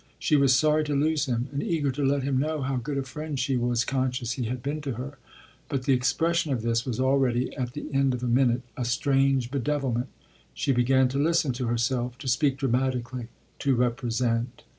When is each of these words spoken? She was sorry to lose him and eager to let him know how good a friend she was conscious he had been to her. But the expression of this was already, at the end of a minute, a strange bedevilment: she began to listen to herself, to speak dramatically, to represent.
She 0.17 0.35
was 0.35 0.55
sorry 0.55 0.83
to 0.85 0.95
lose 0.95 1.27
him 1.27 1.47
and 1.53 1.61
eager 1.61 1.91
to 1.91 2.03
let 2.03 2.23
him 2.23 2.39
know 2.39 2.63
how 2.63 2.77
good 2.77 2.97
a 2.97 3.03
friend 3.03 3.39
she 3.39 3.55
was 3.55 3.85
conscious 3.85 4.31
he 4.31 4.45
had 4.45 4.63
been 4.63 4.81
to 4.81 4.93
her. 4.93 5.19
But 5.69 5.83
the 5.83 5.93
expression 5.93 6.51
of 6.51 6.63
this 6.63 6.85
was 6.87 6.99
already, 6.99 7.55
at 7.55 7.73
the 7.73 7.85
end 7.93 8.15
of 8.15 8.23
a 8.23 8.27
minute, 8.27 8.63
a 8.75 8.83
strange 8.83 9.51
bedevilment: 9.51 10.07
she 10.55 10.71
began 10.71 11.07
to 11.09 11.19
listen 11.19 11.53
to 11.53 11.67
herself, 11.67 12.17
to 12.17 12.27
speak 12.27 12.57
dramatically, 12.57 13.27
to 13.59 13.75
represent. 13.75 14.63